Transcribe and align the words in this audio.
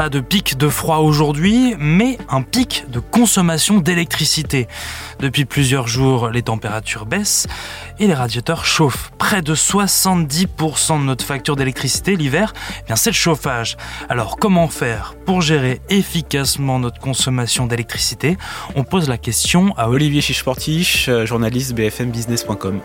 pas 0.00 0.08
de 0.08 0.20
pic 0.20 0.56
de 0.56 0.70
froid 0.70 1.00
aujourd'hui, 1.00 1.74
mais 1.78 2.16
un 2.30 2.40
pic 2.40 2.86
de 2.88 3.00
consommation 3.00 3.80
d'électricité. 3.80 4.66
Depuis 5.18 5.44
plusieurs 5.44 5.88
jours, 5.88 6.30
les 6.30 6.40
températures 6.40 7.04
baissent 7.04 7.46
et 7.98 8.06
les 8.06 8.14
radiateurs 8.14 8.64
chauffent. 8.64 9.12
Près 9.18 9.42
de 9.42 9.54
70% 9.54 11.00
de 11.00 11.04
notre 11.04 11.22
facture 11.22 11.54
d'électricité 11.54 12.16
l'hiver, 12.16 12.54
eh 12.88 12.96
c'est 12.96 13.10
le 13.10 13.14
chauffage. 13.14 13.76
Alors 14.08 14.38
comment 14.38 14.68
faire 14.68 15.16
pour 15.26 15.42
gérer 15.42 15.82
efficacement 15.90 16.78
notre 16.78 16.98
consommation 16.98 17.66
d'électricité? 17.66 18.38
On 18.76 18.84
pose 18.84 19.06
la 19.06 19.18
question 19.18 19.74
à 19.76 19.90
Olivier 19.90 20.22
Chichportiche, 20.22 21.10
euh, 21.10 21.26
journaliste 21.26 21.74
bfmbusiness.com. 21.74 22.80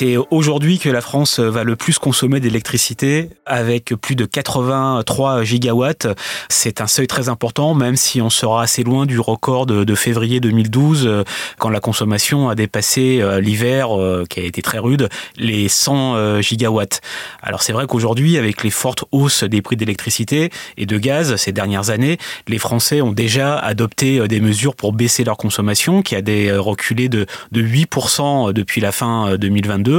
C'est 0.00 0.16
aujourd'hui 0.30 0.78
que 0.78 0.88
la 0.88 1.02
France 1.02 1.40
va 1.40 1.62
le 1.62 1.76
plus 1.76 1.98
consommer 1.98 2.40
d'électricité 2.40 3.28
avec 3.44 3.92
plus 4.00 4.16
de 4.16 4.24
83 4.24 5.44
gigawatts. 5.44 6.06
C'est 6.48 6.80
un 6.80 6.86
seuil 6.86 7.06
très 7.06 7.28
important, 7.28 7.74
même 7.74 7.96
si 7.96 8.22
on 8.22 8.30
sera 8.30 8.62
assez 8.62 8.82
loin 8.82 9.04
du 9.04 9.20
record 9.20 9.66
de, 9.66 9.94
février 9.94 10.40
2012, 10.40 11.24
quand 11.58 11.68
la 11.68 11.80
consommation 11.80 12.48
a 12.48 12.54
dépassé 12.54 13.20
euh, 13.20 13.42
l'hiver, 13.42 13.94
euh, 13.94 14.24
qui 14.26 14.40
a 14.40 14.42
été 14.42 14.62
très 14.62 14.78
rude, 14.78 15.10
les 15.36 15.68
100 15.68 16.14
euh, 16.16 16.40
gigawatts. 16.40 17.02
Alors 17.42 17.60
c'est 17.60 17.74
vrai 17.74 17.86
qu'aujourd'hui, 17.86 18.38
avec 18.38 18.62
les 18.62 18.70
fortes 18.70 19.04
hausses 19.12 19.44
des 19.44 19.60
prix 19.60 19.76
d'électricité 19.76 20.48
et 20.78 20.86
de 20.86 20.96
gaz 20.96 21.36
ces 21.36 21.52
dernières 21.52 21.90
années, 21.90 22.16
les 22.48 22.56
Français 22.58 23.02
ont 23.02 23.12
déjà 23.12 23.58
adopté 23.58 24.26
des 24.28 24.40
mesures 24.40 24.76
pour 24.76 24.94
baisser 24.94 25.24
leur 25.24 25.36
consommation, 25.36 26.00
qui 26.00 26.16
a 26.16 26.22
des 26.22 26.52
reculé 26.52 27.10
de, 27.10 27.26
de 27.52 27.62
8% 27.62 28.54
depuis 28.54 28.80
la 28.80 28.92
fin 28.92 29.36
2022 29.36 29.89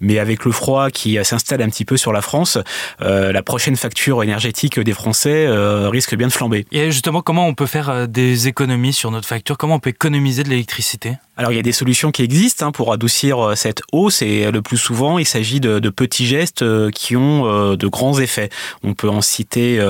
mais 0.00 0.18
avec 0.18 0.44
le 0.44 0.52
froid 0.52 0.90
qui 0.90 1.18
s'installe 1.24 1.62
un 1.62 1.68
petit 1.68 1.84
peu 1.84 1.96
sur 1.96 2.12
la 2.12 2.22
France, 2.22 2.58
euh, 3.02 3.32
la 3.32 3.42
prochaine 3.42 3.76
facture 3.76 4.22
énergétique 4.22 4.78
des 4.78 4.92
Français 4.92 5.46
euh, 5.46 5.88
risque 5.88 6.14
bien 6.14 6.28
de 6.28 6.32
flamber. 6.32 6.66
Et 6.72 6.90
justement, 6.90 7.22
comment 7.22 7.46
on 7.46 7.54
peut 7.54 7.66
faire 7.66 7.90
euh, 7.90 8.06
des 8.06 8.48
économies 8.48 8.92
sur 8.92 9.10
notre 9.10 9.26
facture? 9.26 9.56
Comment 9.58 9.76
on 9.76 9.80
peut 9.80 9.90
économiser 9.90 10.42
de 10.42 10.48
l'électricité? 10.48 11.14
Alors 11.36 11.52
il 11.52 11.56
y 11.56 11.58
a 11.58 11.62
des 11.62 11.72
solutions 11.72 12.10
qui 12.10 12.22
existent 12.22 12.66
hein, 12.66 12.70
pour 12.70 12.92
adoucir 12.92 13.52
cette 13.56 13.80
hausse 13.92 14.20
et 14.20 14.50
le 14.50 14.60
plus 14.60 14.76
souvent 14.76 15.18
il 15.18 15.24
s'agit 15.24 15.58
de, 15.58 15.78
petits 15.88 16.26
gestes 16.26 16.62
qui 16.90 17.16
ont 17.16 17.74
de 17.76 17.86
grands 17.86 18.20
effets. 18.20 18.50
On 18.82 18.92
peut 18.92 19.08
en 19.08 19.22
citer 19.22 19.82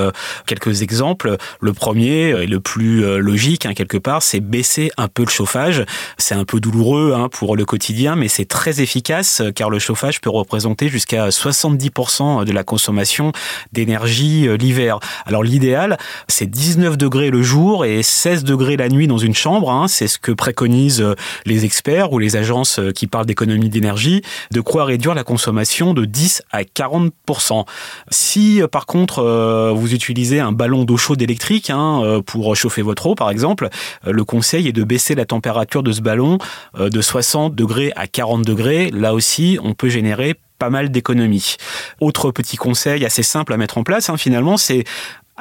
quelques 0.45 0.81
exemples. 0.81 1.35
Le 1.59 1.73
premier 1.73 2.29
et 2.29 2.47
le 2.47 2.61
plus 2.61 3.19
logique 3.19 3.65
hein, 3.65 3.73
quelque 3.73 3.97
part, 3.97 4.23
c'est 4.23 4.39
baisser 4.39 4.91
un 4.95 5.09
peu 5.09 5.23
le 5.23 5.29
chauffage. 5.29 5.83
C'est 6.17 6.35
un 6.35 6.45
peu 6.45 6.61
douloureux 6.61 7.13
hein, 7.13 7.27
pour 7.27 7.57
le 7.57 7.65
quotidien, 7.65 8.15
mais 8.15 8.29
c'est 8.29 8.45
très 8.45 8.79
efficace 8.79 9.40
euh, 9.41 9.51
car 9.51 9.69
le 9.69 9.79
chauffage 9.79 10.21
peut 10.21 10.29
représenter 10.29 10.87
jusqu'à 10.87 11.29
70% 11.29 12.45
de 12.45 12.51
la 12.51 12.63
consommation 12.63 13.31
d'énergie 13.73 14.47
euh, 14.47 14.55
l'hiver. 14.55 14.99
Alors 15.25 15.43
l'idéal, 15.43 15.97
c'est 16.27 16.49
19 16.49 16.97
degrés 16.97 17.29
le 17.29 17.41
jour 17.41 17.85
et 17.85 18.03
16 18.03 18.43
degrés 18.43 18.77
la 18.77 18.89
nuit 18.89 19.07
dans 19.07 19.17
une 19.17 19.35
chambre. 19.35 19.71
Hein. 19.71 19.87
C'est 19.87 20.07
ce 20.07 20.17
que 20.17 20.31
préconisent 20.31 21.01
euh, 21.01 21.15
les 21.45 21.65
experts 21.65 22.13
ou 22.13 22.19
les 22.19 22.35
agences 22.35 22.79
qui 22.95 23.07
parlent 23.07 23.25
d'économie 23.25 23.69
d'énergie, 23.69 24.21
de 24.51 24.61
quoi 24.61 24.85
réduire 24.85 25.13
la 25.13 25.23
consommation 25.23 25.93
de 25.93 26.05
10 26.05 26.43
à 26.51 26.63
40%. 26.63 27.65
Si 28.09 28.61
par 28.71 28.85
contre 28.85 29.71
vous 29.75 29.93
utilisez 29.93 30.39
un 30.39 30.51
ballon 30.51 30.83
d'eau 30.83 30.97
chaude 30.97 31.21
électrique 31.21 31.69
hein, 31.69 32.21
pour 32.25 32.55
chauffer 32.55 32.81
votre 32.81 33.07
eau 33.07 33.15
par 33.15 33.29
exemple, 33.29 33.69
le 34.05 34.23
conseil 34.23 34.67
est 34.67 34.73
de 34.73 34.83
baisser 34.83 35.15
la 35.15 35.25
température 35.25 35.83
de 35.83 35.91
ce 35.91 36.01
ballon 36.01 36.37
de 36.77 37.01
60 37.01 37.55
degrés 37.55 37.91
à 37.95 38.07
40 38.07 38.43
degrés. 38.43 38.91
Là 38.91 39.13
aussi, 39.13 39.30
on 39.61 39.73
peut 39.73 39.89
générer 39.89 40.35
pas 40.59 40.69
mal 40.69 40.91
d'économies. 40.91 41.55
Autre 41.99 42.31
petit 42.31 42.55
conseil 42.55 43.03
assez 43.03 43.23
simple 43.23 43.53
à 43.53 43.57
mettre 43.57 43.77
en 43.77 43.83
place, 43.83 44.09
hein, 44.09 44.17
finalement, 44.17 44.57
c'est 44.57 44.83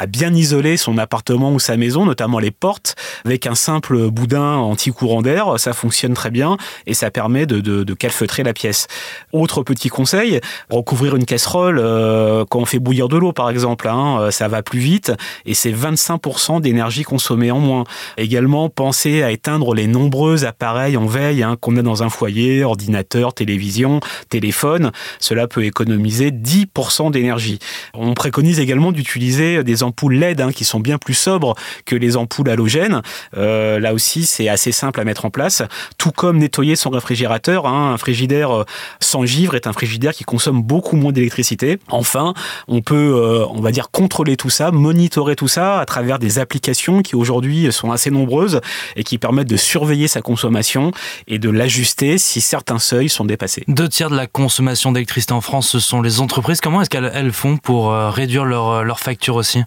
à 0.01 0.06
bien 0.06 0.34
isoler 0.34 0.79
son 0.79 0.97
appartement 0.97 1.53
ou 1.53 1.61
sa 1.61 1.77
maison, 1.77 2.06
notamment 2.06 2.39
les 2.39 2.51
portes, 2.51 2.97
avec 3.27 3.47
un 3.47 3.55
simple 3.55 4.09
boudin 4.09 4.56
anti-courant 4.56 5.20
d'air. 5.20 5.61
Ça 5.61 5.75
fonctionne 5.75 6.15
très 6.15 6.31
bien 6.31 6.56
et 6.87 6.94
ça 6.94 7.11
permet 7.11 7.44
de, 7.44 7.61
de, 7.61 7.94
calfeutrer 7.94 8.43
la 8.43 8.55
pièce. 8.55 8.87
Autre 9.33 9.62
petit 9.62 9.91
conseil, 9.91 10.41
recouvrir 10.71 11.16
une 11.16 11.27
casserole 11.27 11.78
euh, 11.78 12.47
quand 12.49 12.60
on 12.60 12.65
fait 12.65 12.78
bouillir 12.78 13.09
de 13.09 13.19
l'eau, 13.19 13.33
par 13.33 13.50
exemple. 13.50 13.89
Hein, 13.89 14.21
euh, 14.21 14.31
ça 14.31 14.49
va 14.49 14.62
plus 14.62 14.78
vite 14.78 15.12
et 15.44 15.53
c'est 15.53 15.72
25% 15.72 16.62
d'énergie 16.62 17.03
consommée 17.03 17.50
en 17.50 17.59
moins. 17.59 17.84
Également, 18.16 18.71
pensez 18.71 19.22
à 19.22 19.31
éteindre 19.31 19.75
les 19.75 19.87
nombreux 19.87 20.47
appareils 20.47 20.97
en 20.97 21.05
veille 21.05 21.43
hein, 21.43 21.59
qu'on 21.60 21.77
a 21.77 21.83
dans 21.83 22.03
un 22.03 22.09
foyer, 22.09 22.65
ordinateur, 22.65 23.34
télévision, 23.34 24.00
téléphone. 24.31 24.93
Cela 25.19 25.47
peut 25.47 25.65
économiser 25.65 26.31
10% 26.31 27.10
d'énergie. 27.10 27.59
On 27.93 28.15
préconise 28.15 28.60
également 28.60 28.93
d'utiliser 28.93 29.62
des 29.62 29.83
ampoules 29.91 30.15
LED 30.15 30.41
hein, 30.41 30.53
qui 30.53 30.65
sont 30.65 30.78
bien 30.78 30.99
plus 30.99 31.15
sobres 31.15 31.56
que 31.84 31.97
les 31.97 32.17
ampoules 32.17 32.49
halogènes. 32.49 33.03
Euh, 33.37 33.81
là 33.81 33.93
aussi, 33.93 34.25
c'est 34.25 34.49
assez 34.49 34.73
simple 34.73 35.01
à 35.01 35.05
mettre 35.05 35.25
en 35.25 35.31
place. 35.31 35.62
Tout 35.99 36.12
comme 36.12 36.39
nettoyer 36.39 36.77
son 36.77 36.91
réfrigérateur. 36.91 37.67
Hein. 37.67 37.93
Un 37.93 37.99
frigidaire 37.99 38.56
euh, 38.56 38.65
sans 39.01 39.25
givre 39.25 39.56
est 39.56 39.67
un 39.67 39.73
frigidaire 39.73 40.12
qui 40.12 40.25
consomme 40.25 40.62
beaucoup 40.62 40.97
moins 40.97 41.12
d'électricité. 41.12 41.78
Enfin, 41.89 42.34
on 42.69 42.83
peut, 42.83 43.15
euh, 43.17 43.47
on 43.51 43.61
va 43.61 43.73
dire, 43.73 43.91
contrôler 43.91 44.37
tout 44.37 44.51
ça, 44.51 44.71
monitorer 44.71 45.34
tout 45.34 45.49
ça 45.49 45.81
à 45.81 45.87
travers 45.87 46.19
des 46.19 46.39
applications 46.39 47.03
qui 47.03 47.17
aujourd'hui 47.17 47.72
sont 47.72 47.91
assez 47.91 48.11
nombreuses 48.11 48.61
et 48.95 49.03
qui 49.03 49.19
permettent 49.19 49.51
de 49.51 49.57
surveiller 49.57 50.07
sa 50.07 50.22
consommation 50.22 50.93
et 51.27 51.39
de 51.39 51.51
l'ajuster 51.51 52.19
si 52.19 52.41
certains 52.41 52.78
seuils 52.78 53.09
sont 53.09 53.25
dépassés. 53.25 53.65
Deux 53.67 53.89
tiers 53.89 54.11
de 54.11 54.17
la 54.17 54.28
consommation 54.28 54.93
d'électricité 54.93 55.33
en 55.33 55.41
France, 55.41 55.69
ce 55.69 55.81
sont 55.81 56.01
les 56.01 56.21
entreprises. 56.21 56.61
Comment 56.61 56.83
est-ce 56.83 56.91
qu'elles 56.91 57.33
font 57.33 57.57
pour 57.57 57.93
réduire 57.93 58.45
leur, 58.45 58.84
leur 58.84 59.01
facture 59.01 59.34
aussi? 59.34 59.62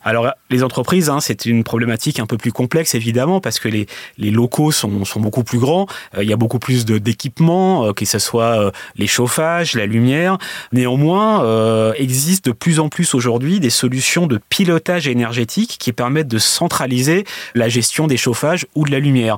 Les 0.50 0.64
entreprises, 0.64 1.10
hein, 1.10 1.20
c'est 1.20 1.46
une 1.46 1.64
problématique 1.64 2.20
un 2.20 2.26
peu 2.26 2.38
plus 2.38 2.52
complexe, 2.52 2.96
évidemment, 2.96 3.42
parce 3.42 3.60
que 3.60 3.68
les, 3.68 3.88
locaux 4.18 4.72
sont, 4.72 4.90
beaucoup 5.18 5.44
plus 5.44 5.60
grands. 5.60 5.88
Euh, 6.16 6.24
il 6.24 6.30
y 6.30 6.34
a 6.34 6.38
beaucoup 6.38 6.60
plus 6.60 6.86
d'équipements, 6.86 7.88
euh, 7.88 7.94
que 7.94 8.06
ce 8.06 8.20
soit 8.20 8.60
euh, 8.60 8.72
les 8.96 9.08
chauffages, 9.08 9.76
la 9.76 9.86
lumière. 9.86 10.38
Néanmoins, 10.72 11.94
existe 11.96 12.46
de 12.46 12.52
plus 12.52 12.80
en 12.80 12.90
plus 12.90 13.14
aujourd'hui 13.14 13.60
des 13.60 13.70
solutions 13.70 14.28
de 14.28 14.40
pilotage 14.50 15.08
énergétique 15.08 15.78
qui 15.80 15.94
permettent 15.94 16.28
de 16.28 16.38
centraliser 16.38 17.26
la 17.56 17.70
gestion 17.70 18.08
des 18.08 18.18
chauffages 18.18 18.66
ou 18.76 18.86
de 18.86 18.92
la 18.92 19.00
lumière. 19.00 19.38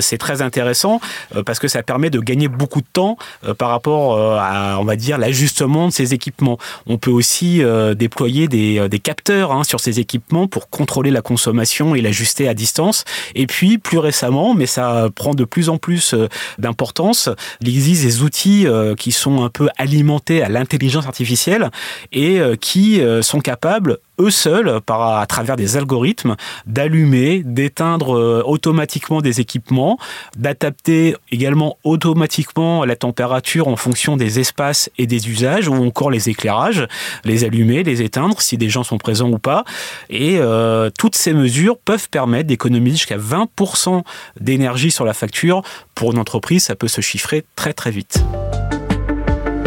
c'est 0.00 0.18
très 0.18 0.42
intéressant 0.42 1.00
parce 1.44 1.58
que 1.58 1.68
ça 1.68 1.82
permet 1.82 2.10
de 2.10 2.20
gagner 2.20 2.48
beaucoup 2.48 2.80
de 2.80 2.86
temps 2.92 3.16
par 3.58 3.70
rapport 3.70 4.18
à, 4.40 4.78
on 4.80 4.84
va 4.84 4.96
dire, 4.96 5.18
l'ajustement 5.18 5.88
de 5.88 5.92
ces 5.92 6.14
équipements. 6.14 6.58
On 6.86 6.98
peut 6.98 7.10
aussi 7.10 7.62
déployer 7.94 8.48
des, 8.48 8.88
des 8.88 8.98
capteurs 8.98 9.52
hein, 9.52 9.64
sur 9.64 9.80
ces 9.80 10.00
équipements 10.00 10.05
pour 10.50 10.70
contrôler 10.70 11.10
la 11.10 11.22
consommation 11.22 11.94
et 11.94 12.00
l'ajuster 12.00 12.48
à 12.48 12.54
distance. 12.54 13.04
Et 13.34 13.46
puis, 13.46 13.78
plus 13.78 13.98
récemment, 13.98 14.54
mais 14.54 14.66
ça 14.66 15.08
prend 15.14 15.34
de 15.34 15.44
plus 15.44 15.68
en 15.68 15.78
plus 15.78 16.14
euh, 16.14 16.28
d'importance, 16.58 17.28
il 17.60 17.68
existe 17.68 18.02
des 18.02 18.22
outils 18.22 18.66
euh, 18.66 18.94
qui 18.94 19.12
sont 19.12 19.44
un 19.44 19.50
peu 19.50 19.68
alimentés 19.78 20.42
à 20.42 20.48
l'intelligence 20.48 21.06
artificielle 21.06 21.70
et 22.12 22.40
euh, 22.40 22.56
qui 22.56 23.00
sont 23.22 23.40
capables 23.40 23.98
eux 24.20 24.30
seuls, 24.30 24.80
par, 24.80 25.18
à 25.18 25.26
travers 25.26 25.56
des 25.56 25.76
algorithmes, 25.76 26.36
d'allumer, 26.66 27.42
d'éteindre 27.44 28.16
euh, 28.16 28.42
automatiquement 28.44 29.20
des 29.20 29.40
équipements, 29.40 29.98
d'adapter 30.36 31.16
également 31.30 31.78
automatiquement 31.84 32.84
la 32.84 32.96
température 32.96 33.68
en 33.68 33.76
fonction 33.76 34.16
des 34.16 34.40
espaces 34.40 34.90
et 34.98 35.06
des 35.06 35.28
usages, 35.28 35.68
ou 35.68 35.74
encore 35.74 36.10
les 36.10 36.28
éclairages, 36.28 36.86
les 37.24 37.44
allumer, 37.44 37.82
les 37.82 38.02
éteindre 38.02 38.40
si 38.40 38.56
des 38.56 38.68
gens 38.68 38.82
sont 38.82 38.98
présents 38.98 39.30
ou 39.30 39.38
pas. 39.38 39.64
Et 40.10 40.38
euh, 40.38 40.90
toutes 40.98 41.16
ces 41.16 41.32
mesures 41.32 41.78
peuvent 41.78 42.08
permettre 42.08 42.48
d'économiser 42.48 42.96
jusqu'à 42.96 43.18
20% 43.18 44.02
d'énergie 44.40 44.90
sur 44.90 45.04
la 45.04 45.14
facture. 45.14 45.62
Pour 45.94 46.12
une 46.12 46.18
entreprise, 46.18 46.64
ça 46.64 46.76
peut 46.76 46.88
se 46.88 47.00
chiffrer 47.00 47.44
très 47.56 47.72
très 47.72 47.90
vite. 47.90 48.22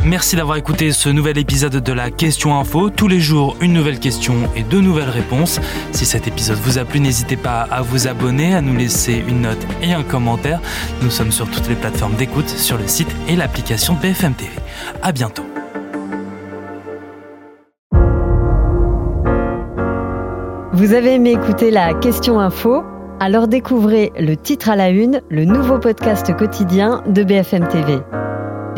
Merci 0.09 0.35
d'avoir 0.35 0.57
écouté 0.57 0.91
ce 0.91 1.07
nouvel 1.07 1.37
épisode 1.37 1.75
de 1.75 1.93
la 1.93 2.09
Question 2.09 2.59
Info. 2.59 2.89
Tous 2.89 3.07
les 3.07 3.19
jours, 3.19 3.55
une 3.61 3.73
nouvelle 3.73 3.99
question 3.99 4.33
et 4.56 4.63
deux 4.63 4.81
nouvelles 4.81 5.11
réponses. 5.11 5.59
Si 5.91 6.03
cet 6.03 6.27
épisode 6.27 6.57
vous 6.63 6.79
a 6.79 6.83
plu, 6.83 7.00
n'hésitez 7.00 7.38
pas 7.38 7.67
à 7.69 7.83
vous 7.83 8.07
abonner, 8.07 8.56
à 8.56 8.61
nous 8.61 8.75
laisser 8.75 9.23
une 9.27 9.41
note 9.41 9.63
et 9.83 9.94
un 9.94 10.01
commentaire. 10.01 10.61
Nous 11.03 11.11
sommes 11.11 11.31
sur 11.31 11.47
toutes 11.47 11.69
les 11.69 11.75
plateformes 11.75 12.15
d'écoute, 12.15 12.50
sur 12.50 12.79
le 12.79 12.88
site 12.88 13.15
et 13.27 13.35
l'application 13.35 13.94
BFM 14.01 14.33
TV. 14.33 14.50
À 15.03 15.11
bientôt. 15.11 15.45
Vous 20.73 20.94
avez 20.94 21.13
aimé 21.13 21.33
écouter 21.33 21.69
la 21.69 21.94
Question 21.94 22.39
Info? 22.39 22.81
Alors 23.19 23.47
découvrez 23.47 24.12
le 24.17 24.35
titre 24.35 24.71
à 24.71 24.75
la 24.75 24.89
une, 24.89 25.21
le 25.29 25.45
nouveau 25.45 25.77
podcast 25.77 26.35
quotidien 26.35 27.03
de 27.05 27.23
BFM 27.23 27.67
TV. 27.67 28.00